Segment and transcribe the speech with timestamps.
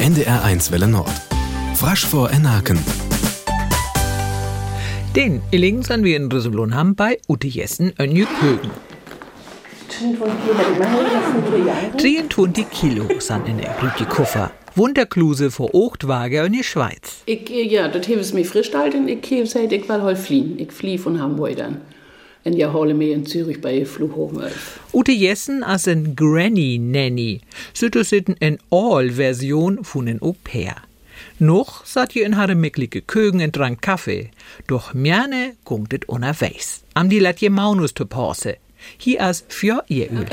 [0.00, 1.10] NDR1 Welle Nord.
[1.74, 2.78] Frasch vor Enaken.
[5.16, 8.70] Den Illingen sind wir in Rüssellohn haben bei Ute Jessen Önje Kögen.
[11.96, 14.50] 23 Kilo sind in der Rüti Koffer.
[14.74, 17.22] Wunderkluse vor Ochtwager in die Schweiz.
[17.24, 19.08] Ich, ja, das habe ich mir frisch gehalten.
[19.08, 20.58] Ich habe gesagt, ich will heute fliehen.
[20.58, 21.80] Ich fliehe von Hamburg dann.
[22.46, 24.80] Und ja, hole mir in Zürich bei Flughafen 11.
[24.92, 27.40] Ute Jessen als ein Granny Nanny.
[27.74, 30.76] Sütte sitten en All-Version von en Au pair.
[31.40, 34.30] Noch satt ihr in hare micklige Kögen und trank Kaffee.
[34.68, 36.84] Doch mjane gungt it unterwegs.
[36.94, 38.58] Am die lat je Maunus zu Pause.
[38.96, 40.26] Hier as für ihr Öl.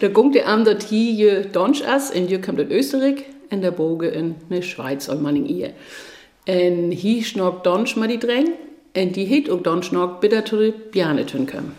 [0.00, 3.72] Da gungt ihr am dort hier Donsch as, und hier kommt in Österreich, und der
[3.72, 5.72] Boge in ne Schweiz, und man in ihr.
[6.46, 8.50] Und hier schnockt Donsch mal die Dräng,
[8.96, 11.72] und die het ook Donsch noch bitter zu die Bjane tun können.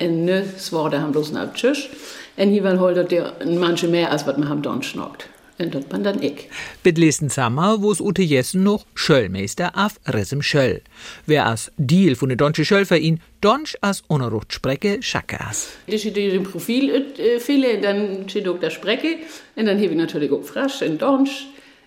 [0.00, 1.88] Und ne, es war da haben bloß nach Tschüss.
[2.36, 5.28] Und hier waren heute der manche mehr, als was man haben Donsch schnockt.
[5.56, 6.48] Und das bin dann ich.
[6.82, 10.82] Bit lesen Sommer, wo's Ute Jessen noch Schöllmeister auf Rissem Schöll.
[11.26, 15.68] Wer as Deal von de Donsche Schöllverein Donsch as unerrucht Sprecke Schacke as.
[15.86, 19.18] Das steht dem Profil äh, viele, dann steht auch der Sprecke,
[19.54, 21.46] und dann habe ich natürlich auch Frasch und Donsch.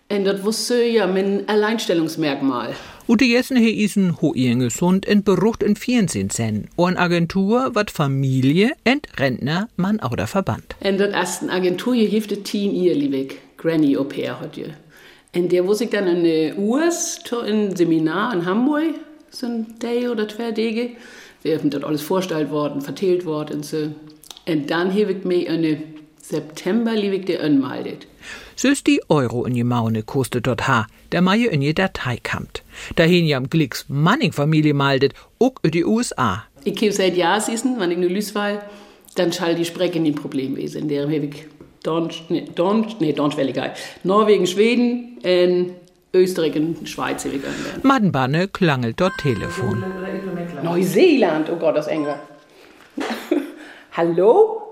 [0.10, 2.74] Und das wusste ja mein Alleinstellungsmerkmal.
[3.10, 6.68] Ute Jessen he isen ho ihren gesund en berucht in 14 Cent.
[6.78, 10.76] An Agentur wat Familie ent Rentner man auch der Verband.
[10.80, 14.74] Und das erste Agentur hier hilft das Team ihr, liebe Granny Au pair hat ihr.
[15.36, 18.96] Und der wusste ich dann in der US, in Seminar in Hamburg,
[19.30, 20.92] so ein Day oder zwei Tage.
[21.44, 23.90] Wir haben dort alles vorgestellt worden, verteilt worden und so.
[24.48, 25.97] Und dann habe ich mir in
[26.30, 28.06] September, liebe ich dir anmeldet.
[28.58, 32.64] Süß die Euro in je Maune kostet dort ha, der Maie in je Datei kamt.
[32.98, 36.44] Dahin jam Glicks Manning-Familie maldet, ook in die USA.
[36.66, 38.62] Ich habe seit Jahren sitzen, wenn ich nur Lüswal,
[39.16, 40.82] dann schall die Sprecke in Problem wesen.
[40.82, 41.46] In der habe ich
[41.84, 43.74] Donsch, nee, Donsch, nee, egal.
[44.04, 45.76] Norwegen, Schweden, und
[46.14, 47.84] Österreich und Schweiz habe ich.
[47.84, 49.82] Madenbanne klangelt dort Telefon.
[50.62, 52.16] Neuseeland, oh Gott, das Engel.
[53.94, 54.67] Hallo?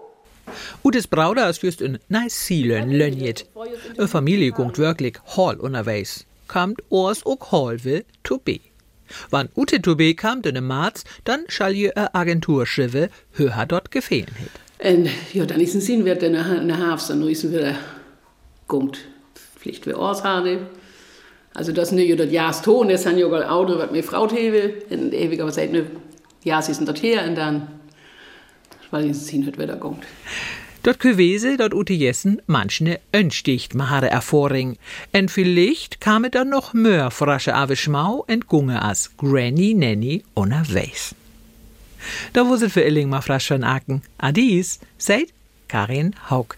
[0.84, 3.46] Utes Brauder ist fürst in Neuseeland lönjet.
[3.98, 6.26] E Familie gungt wirklich Hall unterwegs.
[6.48, 8.60] Kamt ors ook Hall will to be.
[9.30, 14.36] Wann Ute to be kamt in März, dann schall je e Agenturschiffe höher dort gefehlen
[14.36, 14.52] het.
[14.80, 17.76] Und ja, dann ist ein Sinn, wird dann eine Hafs, dann ist wieder
[18.68, 19.00] gungt.
[19.60, 20.68] Pflicht wir Orshane.
[21.54, 24.74] Also das ist nicht das Jahreston, das sind ja auch Auto, was mir Frau habe.
[24.90, 25.86] Und ewig aber seit ne
[26.44, 27.68] Jahr sie sind dort her und dann,
[28.92, 30.04] weil ich Sinn hat wieder gungt.
[30.84, 34.78] Dort gewese, dort Ute Jessen manchne önsticht mahare ervoring.
[35.12, 41.16] En vielleicht kame dann noch mehr frasche ave Schmau en gunge as Granny Nanny unterwegs.
[42.34, 44.04] Da wuset für Illing ma frasch von Aken.
[44.20, 45.30] Adis, seid
[45.68, 46.56] Karin Haug.